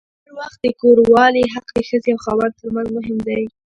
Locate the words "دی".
3.27-3.43